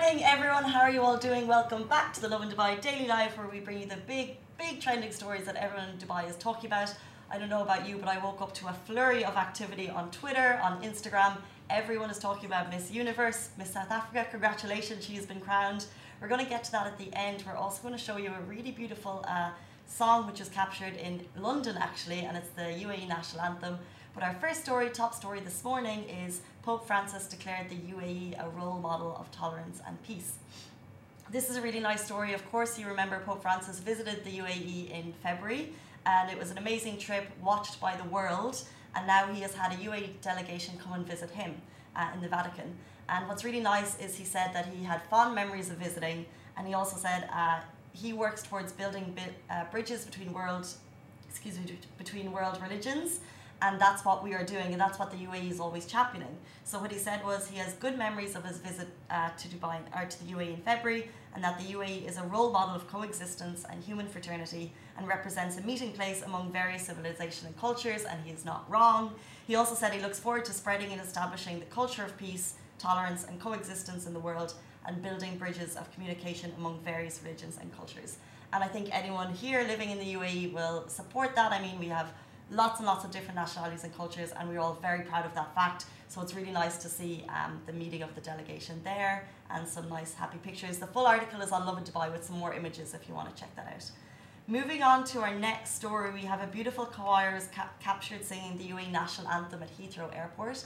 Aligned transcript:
morning, 0.00 0.24
everyone. 0.24 0.64
How 0.64 0.80
are 0.80 0.90
you 0.90 1.02
all 1.02 1.18
doing? 1.18 1.46
Welcome 1.46 1.86
back 1.86 2.14
to 2.14 2.22
the 2.22 2.28
Lovin 2.28 2.48
Dubai 2.50 2.80
Daily 2.80 3.06
Live, 3.06 3.36
where 3.36 3.46
we 3.46 3.60
bring 3.60 3.78
you 3.80 3.84
the 3.84 3.98
big, 4.06 4.38
big 4.56 4.80
trending 4.80 5.12
stories 5.12 5.44
that 5.44 5.56
everyone 5.56 5.90
in 5.90 5.98
Dubai 5.98 6.26
is 6.26 6.36
talking 6.36 6.68
about. 6.68 6.94
I 7.30 7.36
don't 7.38 7.50
know 7.50 7.60
about 7.60 7.86
you, 7.86 7.98
but 7.98 8.08
I 8.08 8.16
woke 8.16 8.40
up 8.40 8.54
to 8.54 8.68
a 8.68 8.72
flurry 8.72 9.26
of 9.26 9.36
activity 9.36 9.90
on 9.90 10.10
Twitter, 10.10 10.58
on 10.62 10.82
Instagram. 10.82 11.36
Everyone 11.68 12.08
is 12.08 12.18
talking 12.18 12.46
about 12.46 12.70
Miss 12.70 12.90
Universe, 12.90 13.50
Miss 13.58 13.74
South 13.74 13.90
Africa. 13.90 14.26
Congratulations, 14.30 15.04
she 15.04 15.16
has 15.16 15.26
been 15.26 15.38
crowned. 15.38 15.84
We're 16.18 16.28
going 16.28 16.42
to 16.42 16.48
get 16.48 16.64
to 16.64 16.72
that 16.72 16.86
at 16.86 16.96
the 16.96 17.10
end. 17.12 17.44
We're 17.46 17.60
also 17.64 17.82
going 17.82 17.94
to 17.94 18.02
show 18.02 18.16
you 18.16 18.30
a 18.30 18.40
really 18.48 18.70
beautiful 18.70 19.22
uh, 19.28 19.50
song 19.84 20.26
which 20.26 20.38
was 20.38 20.48
captured 20.48 20.96
in 20.96 21.26
London, 21.36 21.76
actually, 21.78 22.20
and 22.20 22.38
it's 22.38 22.48
the 22.60 22.68
UAE 22.86 23.06
national 23.06 23.42
anthem. 23.42 23.78
But 24.20 24.28
our 24.28 24.34
first 24.34 24.62
story, 24.62 24.90
top 24.90 25.14
story 25.14 25.40
this 25.40 25.64
morning, 25.64 26.04
is 26.26 26.42
Pope 26.62 26.86
Francis 26.86 27.26
declared 27.26 27.70
the 27.70 27.76
UAE 27.76 28.38
a 28.38 28.50
role 28.50 28.78
model 28.78 29.16
of 29.18 29.30
tolerance 29.30 29.80
and 29.86 29.96
peace. 30.02 30.34
This 31.30 31.48
is 31.48 31.56
a 31.56 31.62
really 31.62 31.80
nice 31.80 32.04
story. 32.04 32.34
Of 32.34 32.44
course, 32.50 32.78
you 32.78 32.86
remember 32.86 33.18
Pope 33.20 33.40
Francis 33.40 33.78
visited 33.78 34.22
the 34.26 34.32
UAE 34.40 34.90
in 34.90 35.14
February, 35.22 35.72
and 36.04 36.30
it 36.30 36.38
was 36.38 36.50
an 36.50 36.58
amazing 36.58 36.98
trip 36.98 37.28
watched 37.40 37.80
by 37.80 37.96
the 37.96 38.04
world. 38.10 38.62
And 38.94 39.06
now 39.06 39.32
he 39.32 39.40
has 39.40 39.54
had 39.54 39.72
a 39.72 39.76
UAE 39.76 40.20
delegation 40.20 40.74
come 40.76 40.92
and 40.92 41.06
visit 41.06 41.30
him 41.30 41.54
uh, 41.96 42.10
in 42.12 42.20
the 42.20 42.28
Vatican. 42.28 42.76
And 43.08 43.26
what's 43.26 43.42
really 43.42 43.60
nice 43.60 43.98
is 43.98 44.18
he 44.18 44.26
said 44.26 44.50
that 44.52 44.66
he 44.66 44.84
had 44.84 45.00
fond 45.04 45.34
memories 45.34 45.70
of 45.70 45.78
visiting, 45.78 46.26
and 46.58 46.66
he 46.66 46.74
also 46.74 46.98
said 46.98 47.26
uh, 47.32 47.60
he 47.94 48.12
works 48.12 48.42
towards 48.42 48.70
building 48.70 49.16
bi- 49.16 49.54
uh, 49.54 49.64
bridges 49.70 50.04
between 50.04 50.34
world, 50.34 50.66
excuse 51.26 51.58
me, 51.58 51.78
between 51.96 52.32
world 52.32 52.60
religions 52.60 53.20
and 53.62 53.80
that's 53.80 54.04
what 54.04 54.22
we 54.24 54.34
are 54.34 54.44
doing, 54.44 54.72
and 54.72 54.80
that's 54.80 54.98
what 54.98 55.10
the 55.10 55.18
UAE 55.18 55.50
is 55.50 55.60
always 55.60 55.84
championing. 55.86 56.36
So 56.64 56.78
what 56.78 56.90
he 56.90 56.98
said 56.98 57.24
was 57.24 57.48
he 57.48 57.58
has 57.58 57.74
good 57.74 57.98
memories 57.98 58.34
of 58.34 58.44
his 58.44 58.58
visit 58.58 58.88
uh, 59.10 59.30
to 59.36 59.48
Dubai 59.48 59.78
or 59.94 60.06
to 60.06 60.24
the 60.24 60.32
UAE 60.32 60.54
in 60.54 60.62
February, 60.62 61.10
and 61.34 61.44
that 61.44 61.58
the 61.58 61.74
UAE 61.74 62.08
is 62.08 62.16
a 62.16 62.22
role 62.22 62.50
model 62.50 62.74
of 62.74 62.88
coexistence 62.88 63.64
and 63.70 63.82
human 63.84 64.06
fraternity, 64.06 64.72
and 64.96 65.06
represents 65.06 65.58
a 65.58 65.62
meeting 65.62 65.92
place 65.92 66.22
among 66.22 66.50
various 66.52 66.86
civilizations 66.86 67.44
and 67.44 67.58
cultures. 67.58 68.04
And 68.04 68.18
he 68.24 68.30
is 68.32 68.44
not 68.44 68.68
wrong. 68.70 69.14
He 69.46 69.54
also 69.54 69.74
said 69.74 69.92
he 69.92 70.00
looks 70.00 70.18
forward 70.18 70.44
to 70.46 70.52
spreading 70.52 70.92
and 70.92 71.00
establishing 71.00 71.60
the 71.60 71.66
culture 71.66 72.04
of 72.04 72.16
peace, 72.16 72.54
tolerance, 72.78 73.24
and 73.24 73.40
coexistence 73.40 74.06
in 74.06 74.14
the 74.14 74.20
world, 74.20 74.54
and 74.86 75.02
building 75.02 75.36
bridges 75.36 75.76
of 75.76 75.92
communication 75.92 76.52
among 76.56 76.80
various 76.80 77.20
religions 77.22 77.58
and 77.60 77.74
cultures. 77.76 78.16
And 78.52 78.64
I 78.64 78.68
think 78.68 78.88
anyone 78.92 79.32
here 79.32 79.62
living 79.62 79.90
in 79.90 79.98
the 79.98 80.14
UAE 80.14 80.52
will 80.52 80.88
support 80.88 81.36
that. 81.36 81.52
I 81.52 81.60
mean, 81.60 81.78
we 81.78 81.86
have 81.86 82.12
lots 82.50 82.78
and 82.80 82.86
lots 82.86 83.04
of 83.04 83.10
different 83.10 83.36
nationalities 83.36 83.84
and 83.84 83.94
cultures, 83.96 84.30
and 84.36 84.48
we're 84.48 84.58
all 84.58 84.78
very 84.82 85.02
proud 85.02 85.24
of 85.24 85.34
that 85.34 85.54
fact. 85.54 85.86
So 86.08 86.20
it's 86.20 86.34
really 86.34 86.50
nice 86.50 86.76
to 86.78 86.88
see 86.88 87.24
um, 87.28 87.60
the 87.66 87.72
meeting 87.72 88.02
of 88.02 88.14
the 88.14 88.20
delegation 88.20 88.80
there 88.82 89.28
and 89.50 89.66
some 89.66 89.88
nice 89.88 90.14
happy 90.14 90.38
pictures. 90.38 90.78
The 90.78 90.86
full 90.86 91.06
article 91.06 91.40
is 91.40 91.52
on 91.52 91.64
Lovin 91.66 91.84
Dubai 91.84 92.10
with 92.10 92.24
some 92.24 92.38
more 92.38 92.52
images 92.52 92.94
if 92.94 93.08
you 93.08 93.14
want 93.14 93.34
to 93.34 93.40
check 93.40 93.54
that 93.56 93.66
out. 93.72 93.90
Moving 94.48 94.82
on 94.82 95.04
to 95.04 95.20
our 95.20 95.34
next 95.34 95.76
story, 95.76 96.10
we 96.12 96.22
have 96.22 96.42
a 96.42 96.46
beautiful 96.48 96.84
choir 96.84 97.40
ca- 97.54 97.70
captured 97.78 98.24
singing 98.24 98.58
the 98.58 98.64
UAE 98.64 98.90
national 98.90 99.28
anthem 99.28 99.62
at 99.62 99.70
Heathrow 99.78 100.14
Airport. 100.16 100.64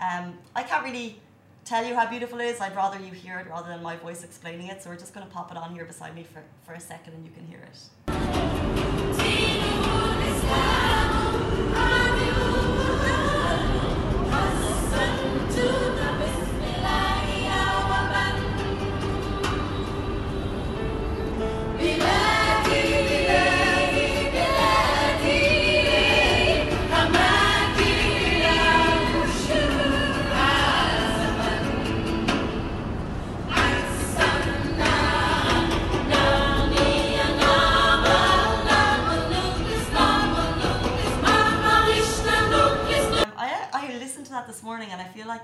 Um, 0.00 0.38
I 0.54 0.62
can't 0.62 0.84
really 0.84 1.18
tell 1.64 1.84
you 1.84 1.96
how 1.96 2.08
beautiful 2.08 2.38
it 2.38 2.44
is. 2.44 2.60
I'd 2.60 2.76
rather 2.76 3.00
you 3.00 3.10
hear 3.10 3.40
it 3.40 3.48
rather 3.48 3.68
than 3.68 3.82
my 3.82 3.96
voice 3.96 4.22
explaining 4.22 4.68
it. 4.68 4.82
So 4.82 4.90
we're 4.90 4.96
just 4.96 5.14
going 5.14 5.26
to 5.26 5.32
pop 5.32 5.50
it 5.50 5.56
on 5.56 5.74
here 5.74 5.84
beside 5.84 6.14
me 6.14 6.22
for, 6.22 6.42
for 6.64 6.74
a 6.74 6.80
second 6.80 7.14
and 7.14 7.24
you 7.24 7.32
can 7.32 7.44
hear 7.46 7.58
it. 7.58 8.03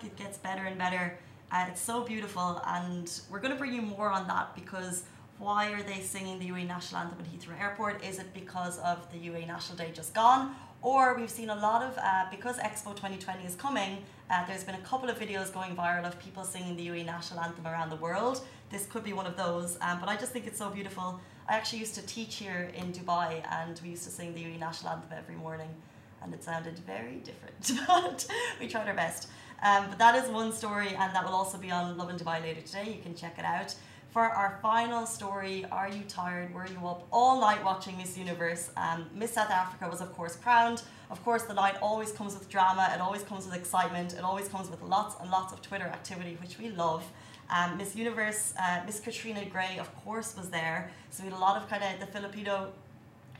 Like 0.01 0.11
it 0.11 0.17
gets 0.17 0.39
better 0.39 0.65
and 0.65 0.79
better. 0.79 1.19
Uh, 1.53 1.67
it's 1.69 1.81
so 1.81 2.05
beautiful, 2.05 2.63
and 2.67 3.21
we're 3.29 3.41
going 3.41 3.53
to 3.53 3.59
bring 3.59 3.75
you 3.75 3.83
more 3.83 4.09
on 4.11 4.27
that 4.29 4.55
because 4.55 5.05
why 5.39 5.73
are 5.73 5.83
they 5.83 6.01
singing 6.01 6.39
the 6.39 6.49
UAE 6.49 6.67
national 6.67 7.03
anthem 7.03 7.19
at 7.21 7.27
Heathrow 7.33 7.61
Airport? 7.61 8.05
Is 8.05 8.19
it 8.19 8.33
because 8.33 8.79
of 8.79 9.11
the 9.11 9.19
UAE 9.19 9.47
National 9.47 9.77
Day 9.77 9.91
just 9.93 10.15
gone? 10.15 10.55
Or 10.83 11.17
we've 11.17 11.31
seen 11.31 11.51
a 11.51 11.55
lot 11.55 11.83
of, 11.83 11.99
uh, 11.99 12.27
because 12.31 12.59
Expo 12.59 12.95
2020 12.95 13.45
is 13.45 13.55
coming, 13.55 13.99
uh, 14.31 14.47
there's 14.47 14.65
been 14.65 14.77
a 14.77 14.81
couple 14.81 15.11
of 15.11 15.19
videos 15.19 15.53
going 15.53 15.75
viral 15.75 16.07
of 16.07 16.19
people 16.21 16.45
singing 16.45 16.77
the 16.77 16.87
UAE 16.89 17.05
national 17.05 17.41
anthem 17.41 17.67
around 17.67 17.91
the 17.91 17.97
world. 17.97 18.43
This 18.71 18.87
could 18.87 19.03
be 19.03 19.13
one 19.13 19.27
of 19.27 19.37
those, 19.37 19.77
um, 19.81 19.99
but 19.99 20.09
I 20.09 20.17
just 20.17 20.33
think 20.33 20.47
it's 20.47 20.59
so 20.59 20.71
beautiful. 20.71 21.21
I 21.49 21.55
actually 21.57 21.81
used 21.81 21.97
to 21.97 22.03
teach 22.07 22.37
here 22.37 22.71
in 22.75 22.93
Dubai, 22.93 23.43
and 23.51 23.81
we 23.83 23.91
used 23.91 24.05
to 24.05 24.11
sing 24.11 24.35
the 24.35 24.43
UAE 24.45 24.61
national 24.61 24.93
anthem 24.93 25.19
every 25.19 25.35
morning 25.35 25.71
and 26.23 26.33
it 26.35 26.43
sounded 26.45 26.79
very 26.81 27.17
different, 27.29 27.87
but 27.87 28.27
we 28.61 28.69
tried 28.69 28.89
our 28.89 28.95
best. 28.95 29.29
Um, 29.63 29.87
but 29.91 29.99
that 29.99 30.15
is 30.15 30.31
one 30.31 30.53
story, 30.53 30.89
and 30.89 31.15
that 31.15 31.25
will 31.25 31.35
also 31.35 31.59
be 31.59 31.71
on 31.71 31.97
Lovin 31.99 32.17
Dubai 32.17 32.43
later 32.43 32.63
today. 32.63 32.95
You 32.97 33.03
can 33.03 33.15
check 33.15 33.39
it 33.39 33.45
out. 33.45 33.75
For 34.11 34.23
our 34.23 34.59
final 34.61 35.07
story, 35.07 35.65
Are 35.71 35.89
You 35.89 36.03
Tired? 36.09 36.53
Were 36.53 36.67
You 36.67 36.85
Up 36.85 37.07
All 37.13 37.41
Night 37.41 37.63
Watching 37.63 37.97
Miss 37.97 38.19
Universe? 38.19 38.71
Um, 38.77 39.07
Miss 39.15 39.33
South 39.35 39.51
Africa 39.51 39.89
was, 39.89 40.01
of 40.01 40.13
course, 40.15 40.35
crowned. 40.35 40.83
Of 41.13 41.23
course, 41.25 41.45
the 41.45 41.55
night 41.55 41.77
always 41.81 42.11
comes 42.11 42.35
with 42.35 42.49
drama, 42.49 42.91
it 42.93 43.01
always 43.01 43.23
comes 43.23 43.47
with 43.47 43.55
excitement, 43.55 44.15
it 44.15 44.25
always 44.25 44.49
comes 44.49 44.69
with 44.69 44.83
lots 44.83 45.15
and 45.21 45.31
lots 45.31 45.53
of 45.53 45.63
Twitter 45.63 45.87
activity, 45.87 46.37
which 46.41 46.59
we 46.59 46.71
love. 46.71 47.05
Um, 47.51 47.79
Miss 47.79 47.95
Universe, 47.95 48.53
uh, 48.61 48.81
Miss 48.85 48.99
Catriona 48.99 49.45
Gray, 49.45 49.79
of 49.79 49.95
course, 50.05 50.37
was 50.37 50.51
there. 50.51 50.91
So 51.11 51.23
we 51.23 51.31
had 51.31 51.39
a 51.39 51.41
lot 51.41 51.57
of 51.61 51.69
kind 51.69 51.85
of 51.85 52.01
the 52.01 52.07
Filipino. 52.07 52.73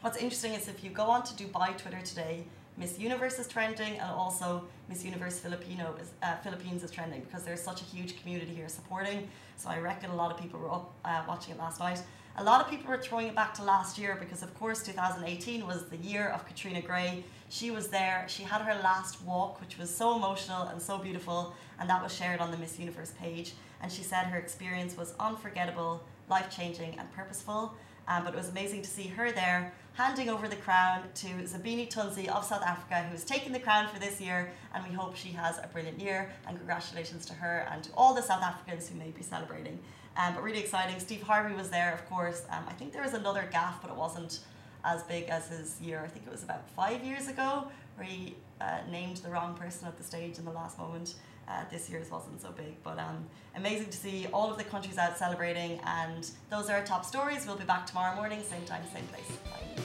What's 0.03 0.19
interesting 0.19 0.55
is 0.55 0.69
if 0.69 0.85
you 0.85 0.91
go 0.91 1.05
on 1.05 1.25
to 1.25 1.33
Dubai 1.35 1.77
Twitter 1.77 2.01
today, 2.01 2.45
Miss 2.77 2.99
Universe 2.99 3.39
is 3.39 3.49
trending, 3.49 3.99
and 3.99 4.11
also 4.11 4.65
Miss 4.89 5.05
Universe 5.05 5.39
Filipino 5.39 5.95
is, 6.01 6.13
uh, 6.23 6.37
Philippines 6.37 6.83
is 6.83 6.91
trending 6.91 7.21
because 7.21 7.45
there's 7.45 7.61
such 7.61 7.83
a 7.83 7.85
huge 7.85 8.21
community 8.21 8.55
here 8.55 8.69
supporting. 8.69 9.29
So 9.57 9.69
I 9.69 9.79
reckon 9.79 10.11
a 10.11 10.17
lot 10.17 10.31
of 10.31 10.39
people 10.39 10.61
were 10.61 10.71
up 10.71 10.93
uh, 11.05 11.23
watching 11.29 11.55
it 11.55 11.59
last 11.59 11.81
night. 11.81 12.03
A 12.37 12.45
lot 12.45 12.61
of 12.63 12.71
people 12.71 12.89
were 12.89 12.97
throwing 12.97 13.27
it 13.27 13.35
back 13.35 13.53
to 13.55 13.63
last 13.63 13.99
year 13.99 14.17
because, 14.19 14.43
of 14.43 14.55
course, 14.59 14.83
2018 14.83 15.67
was 15.67 15.87
the 15.87 15.97
year 15.99 16.29
of 16.29 16.47
Catriona 16.47 16.81
Gray. 16.81 17.25
She 17.49 17.71
was 17.71 17.89
there. 17.89 18.25
She 18.29 18.45
had 18.45 18.63
her 18.63 18.81
last 18.83 19.21
walk, 19.23 19.61
which 19.61 19.77
was 19.77 19.95
so 19.95 20.17
emotional 20.17 20.63
and 20.69 20.81
so 20.81 20.97
beautiful, 20.97 21.55
and 21.79 21.91
that 21.91 22.03
was 22.03 22.15
shared 22.15 22.41
on 22.41 22.51
the 22.51 22.57
Miss 22.57 22.79
Universe 22.79 23.13
page. 23.21 23.53
And 23.83 23.91
she 23.91 24.03
said 24.03 24.27
her 24.27 24.39
experience 24.39 24.97
was 24.97 25.15
unforgettable, 25.19 26.03
life 26.29 26.49
changing, 26.55 26.99
and 26.99 27.13
purposeful. 27.13 27.75
Um, 28.11 28.25
but 28.25 28.35
it 28.35 28.37
was 28.37 28.49
amazing 28.49 28.83
to 28.83 28.91
see 28.91 29.07
her 29.07 29.31
there 29.31 29.73
handing 29.93 30.29
over 30.29 30.49
the 30.49 30.57
crown 30.57 31.03
to 31.15 31.27
Zozibini 31.27 31.89
Tunzi 31.89 32.27
of 32.27 32.45
South 32.45 32.63
Africa, 32.63 33.03
who 33.03 33.13
has 33.13 33.25
taken 33.25 33.53
the 33.53 33.61
crown 33.61 33.89
for 33.89 34.01
this 34.01 34.21
year. 34.21 34.51
And 34.75 34.85
we 34.85 34.93
hope 34.93 35.15
she 35.15 35.29
has 35.29 35.59
a 35.59 35.69
brilliant 35.73 36.01
year. 36.01 36.33
And 36.47 36.57
congratulations 36.57 37.25
to 37.27 37.35
her 37.35 37.69
and 37.71 37.85
to 37.85 37.91
all 37.97 38.13
the 38.13 38.23
South 38.23 38.43
Africans 38.43 38.89
who 38.89 38.99
may 38.99 39.11
be 39.11 39.23
celebrating. 39.23 39.79
Um, 40.17 40.35
but 40.35 40.43
really 40.43 40.59
exciting. 40.59 40.99
Steve 40.99 41.23
Harvey 41.23 41.55
was 41.55 41.71
there, 41.71 41.95
of 41.95 42.05
course. 42.09 42.43
Um, 42.51 42.65
I 42.69 42.73
think 42.73 42.93
there 42.93 43.03
was 43.03 43.15
another 43.15 43.49
gaff, 43.53 43.81
but 43.81 43.91
it 43.91 43.97
wasn't 43.97 44.41
as 44.85 45.05
big 45.05 45.29
as 45.29 45.49
his 45.49 45.81
year. 45.81 46.03
I 46.05 46.09
think 46.09 46.27
it 46.27 46.33
was 46.33 46.43
about 46.43 46.69
five 46.71 47.05
years 47.05 47.29
ago, 47.29 47.69
where 47.95 48.07
he 48.09 48.35
uh, 48.61 48.79
named 48.91 49.19
the 49.19 49.31
wrong 49.31 49.55
person 49.55 49.87
at 49.87 49.97
the 49.97 50.05
stage 50.05 50.39
in 50.39 50.45
the 50.45 50.51
last 50.51 50.79
moment. 50.79 51.15
Uh, 51.51 51.65
this 51.69 51.91
year's 51.91 52.11
wasn't 52.11 52.41
so 52.41 52.53
big, 52.53 52.81
but 52.85 52.99
um, 52.99 53.25
amazing 53.57 53.91
to 53.91 53.97
see 53.97 54.29
all 54.33 54.51
of 54.53 54.57
the 54.57 54.63
countries 54.65 54.99
out 54.99 55.19
celebrating. 55.19 55.81
And 55.85 56.31
those 56.49 56.71
are 56.71 56.77
our 56.77 56.85
top 56.85 57.05
stories. 57.05 57.45
We'll 57.45 57.57
be 57.57 57.65
back 57.65 57.87
tomorrow 57.87 58.15
morning, 58.15 58.41
same 58.43 58.65
time, 58.67 58.83
same 58.95 59.07
place. 59.07 59.39
Bye. 59.51 59.83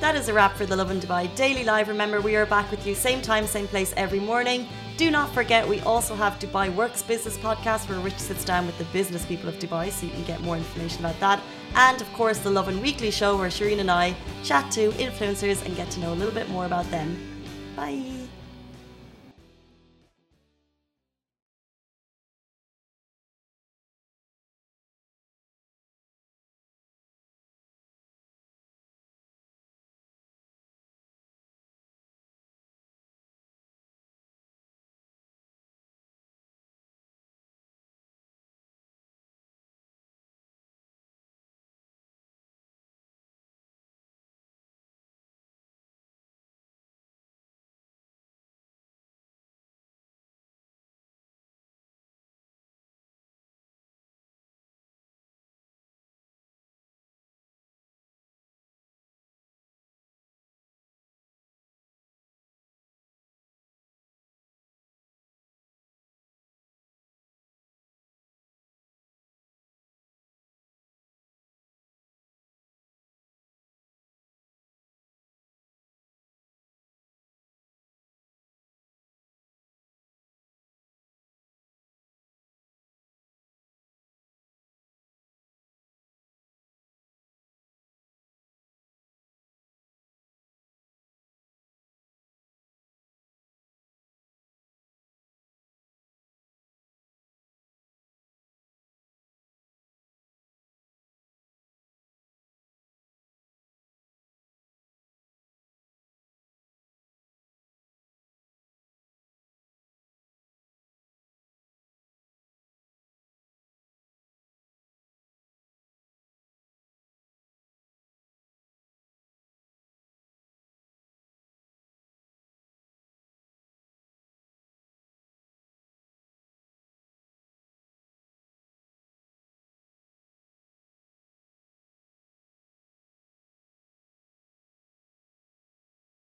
That 0.00 0.16
is 0.16 0.28
a 0.28 0.34
wrap 0.34 0.54
for 0.56 0.66
the 0.66 0.76
Lovin 0.76 1.00
Dubai 1.00 1.34
Daily 1.34 1.64
Live. 1.64 1.88
Remember, 1.88 2.20
we 2.20 2.36
are 2.36 2.44
back 2.44 2.70
with 2.70 2.86
you 2.86 2.94
same 2.94 3.22
time, 3.22 3.46
same 3.46 3.66
place 3.66 3.94
every 3.96 4.20
morning. 4.20 4.68
Do 4.98 5.10
not 5.10 5.32
forget, 5.32 5.66
we 5.66 5.80
also 5.80 6.14
have 6.14 6.38
Dubai 6.38 6.74
Works 6.74 7.02
Business 7.02 7.38
Podcast 7.38 7.88
where 7.88 7.98
Rich 8.00 8.18
sits 8.18 8.44
down 8.44 8.66
with 8.66 8.76
the 8.76 8.84
business 8.92 9.24
people 9.24 9.48
of 9.48 9.54
Dubai 9.54 9.90
so 9.90 10.04
you 10.04 10.12
can 10.12 10.24
get 10.24 10.42
more 10.42 10.58
information 10.58 11.02
about 11.02 11.18
that. 11.20 11.40
And 11.74 12.02
of 12.02 12.12
course, 12.12 12.38
the 12.40 12.50
Lovin 12.50 12.82
Weekly 12.82 13.10
Show 13.10 13.38
where 13.38 13.48
Shireen 13.48 13.80
and 13.80 13.90
I 13.90 14.14
chat 14.42 14.70
to 14.72 14.90
influencers 14.90 15.64
and 15.64 15.74
get 15.74 15.90
to 15.92 16.00
know 16.00 16.12
a 16.12 16.18
little 16.20 16.34
bit 16.34 16.50
more 16.50 16.66
about 16.66 16.90
them. 16.90 17.16
Bye. 17.74 18.23